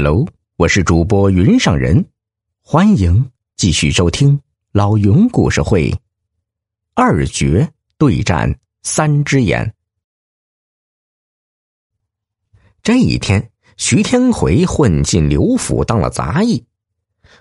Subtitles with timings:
[0.00, 0.24] Hello，
[0.54, 2.06] 我是主播云上人，
[2.62, 4.40] 欢迎继续收听
[4.70, 5.92] 老云故事会。
[6.94, 9.74] 二绝对战三只眼。
[12.80, 16.64] 这一天，徐天魁混进刘府当了杂役，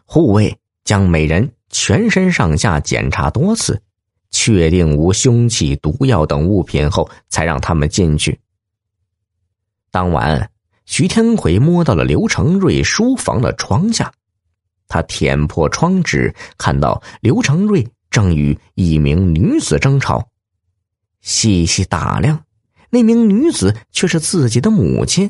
[0.04, 3.80] 护卫将每人全身上下检查多次，
[4.32, 8.40] 确定无凶器、毒药等物品后，才让他们进去。
[9.92, 10.50] 当晚。
[10.88, 14.12] 徐天魁摸到了刘成瑞书房的窗下，
[14.88, 20.30] 他舔破窗纸，看到刘成瑞正与一名女子争吵。
[21.20, 22.46] 细细打量，
[22.90, 25.30] 那名女子却是自己的母亲。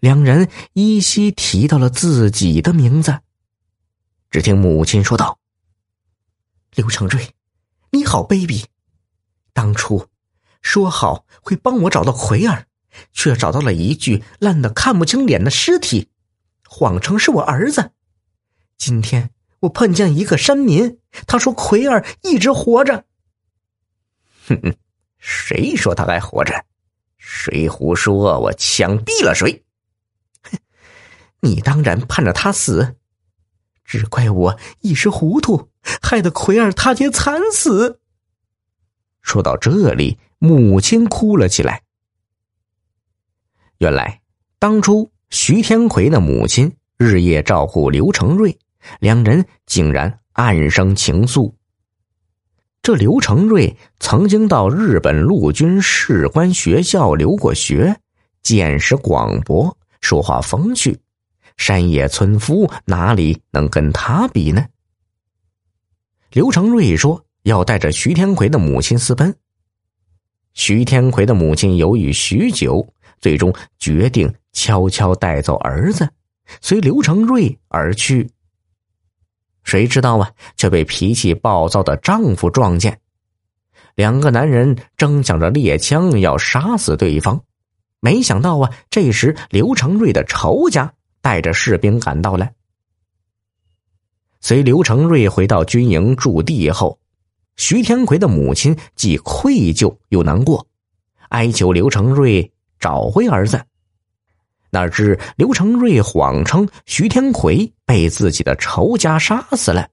[0.00, 3.20] 两人依稀提到了自己的名字。
[4.30, 5.38] 只听母亲说道
[6.74, 7.34] ：“刘成瑞，
[7.90, 8.64] 你好卑鄙！
[9.52, 10.08] 当初
[10.62, 12.66] 说好会帮我找到奎儿。”
[13.12, 16.08] 却找到了一具烂得看不清脸的尸体，
[16.68, 17.92] 谎称是我儿子。
[18.76, 19.30] 今天
[19.60, 23.04] 我碰见一个山民，他说奎儿一直活着。
[24.48, 24.74] 哼哼，
[25.18, 26.64] 谁说他还活着？
[27.16, 29.64] 谁胡说，我枪毙了谁！
[30.42, 30.58] 哼，
[31.40, 32.96] 你当然盼着他死，
[33.84, 35.70] 只怪我一时糊涂，
[36.02, 38.00] 害得奎儿他爹惨死。
[39.22, 41.82] 说到这里，母亲哭了起来。
[43.84, 44.18] 原来，
[44.58, 48.56] 当初徐天魁的母亲日夜照顾刘成瑞，
[48.98, 51.52] 两人竟然暗生情愫。
[52.80, 57.94] 这刘成瑞曾经到日本陆军士官学校留过学，
[58.42, 60.98] 见识广博，说话风趣，
[61.58, 64.64] 山野村夫哪里能跟他比呢？
[66.32, 69.36] 刘成瑞说要带着徐天魁的母亲私奔。
[70.54, 72.93] 徐天魁的母亲犹豫许久。
[73.24, 76.06] 最终决定悄悄带走儿子，
[76.60, 78.28] 随刘成瑞而去。
[79.62, 83.00] 谁知道啊，却被脾气暴躁的丈夫撞见。
[83.94, 87.42] 两个男人争抢着猎枪要杀死对方，
[87.98, 90.92] 没想到啊，这时刘成瑞的仇家
[91.22, 92.50] 带着士兵赶到了。
[94.42, 96.98] 随刘成瑞回到军营驻地后，
[97.56, 100.66] 徐天魁的母亲既愧疚又难过，
[101.30, 102.50] 哀求刘成瑞。
[102.84, 103.64] 找回儿子，
[104.68, 109.88] 哪知刘成瑞谎称徐天魁被自己的仇家杀死了。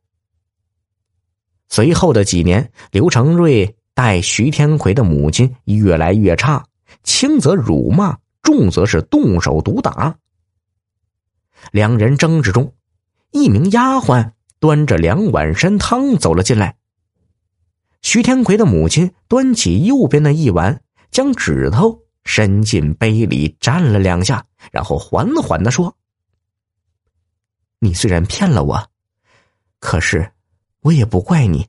[1.69, 6.65] 随后的几年，刘成瑞待徐天魁的母亲越来越差，
[7.01, 10.13] 轻则辱骂，重则是动手毒打。
[11.71, 12.73] 两人争执中，
[13.31, 16.75] 一名丫鬟端着两碗参汤走了进来。
[18.01, 22.00] 徐天魁的母亲端起右边的一碗，将指头。
[22.23, 25.95] 伸进杯里蘸了两下，然后缓缓的说
[27.79, 28.89] ：“你虽然骗了我，
[29.79, 30.31] 可是
[30.81, 31.67] 我也不怪你。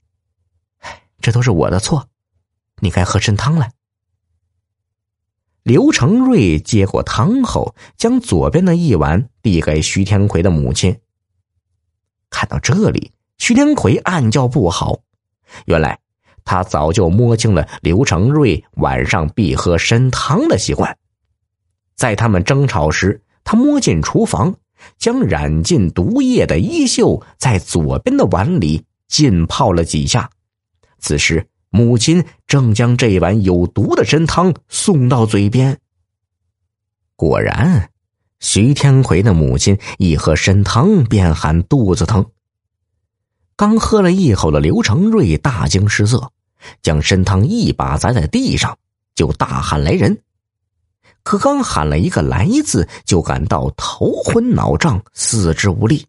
[1.21, 2.09] 这都是我的错，
[2.81, 3.71] 你该喝参汤了。”
[5.63, 11.01] 刘成瑞接过汤后，将左边的一碗递给徐天魁的母亲。
[12.31, 15.01] 看到这里，徐天魁暗叫不好，
[15.67, 16.02] 原来。
[16.45, 20.97] 他早就摸清了刘成瑞晚上必喝参汤的习惯，
[21.95, 24.55] 在他们争吵时，他摸进厨房，
[24.99, 30.29] 将染尽毒液的衣袖在左边的碗里浸泡了几下。
[30.99, 35.79] 此时，母亲正将这碗有毒的参汤送到嘴边。
[37.17, 37.89] 果然，
[38.41, 42.27] 徐天魁的母亲一喝参汤便喊肚子疼。
[43.63, 46.33] 刚喝了一口的刘成瑞大惊失色，
[46.83, 48.77] 将参汤一把砸在地上，
[49.15, 50.19] 就大喊来人。
[51.23, 56.05] 可刚喊了一个“来”字，就感到头昏脑胀，四肢无力。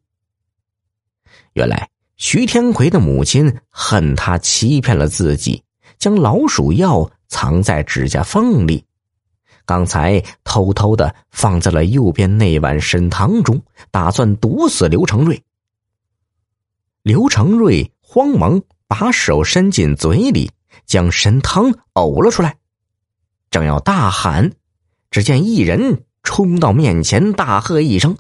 [1.54, 5.62] 原来徐天魁的母亲恨他欺骗了自己，
[6.00, 8.84] 将老鼠药藏在指甲缝里，
[9.64, 13.62] 刚才偷偷的放在了右边那碗参汤中，
[13.92, 15.40] 打算毒死刘成瑞。
[17.04, 20.50] 刘成瑞慌忙把手伸进嘴里，
[20.86, 22.56] 将参汤呕了出来，
[23.52, 24.54] 正要大喊，
[25.12, 28.18] 只见一人冲到面前，大喝一声：“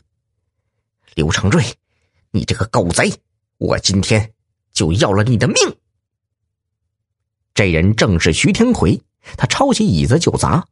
[1.16, 1.64] 刘成瑞，
[2.32, 3.14] 你这个狗贼，
[3.58, 4.34] 我今天
[4.74, 5.56] 就要了你的命！”
[7.56, 9.02] 这人正是徐天魁，
[9.38, 10.68] 他抄起椅子就砸。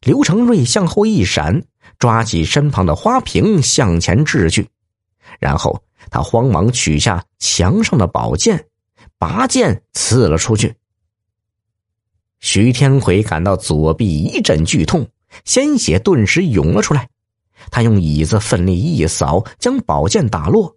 [0.00, 1.62] 刘成瑞向后一闪，
[1.98, 4.66] 抓起身旁的花瓶向前掷去，
[5.38, 5.84] 然后。
[6.10, 8.66] 他慌忙取下墙上的宝剑，
[9.18, 10.74] 拔剑刺了出去。
[12.40, 15.08] 徐天魁感到左臂一阵剧痛，
[15.44, 17.08] 鲜血顿时涌了出来，
[17.70, 20.76] 他用椅子奋力一扫，将宝剑打落。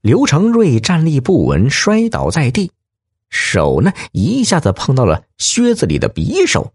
[0.00, 2.70] 刘成瑞站立不稳，摔倒在地，
[3.28, 6.72] 手呢一下子碰到了靴子里的匕首。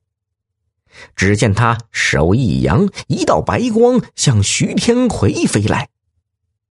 [1.15, 5.87] 只见他手一扬，一道白光向徐天魁飞来。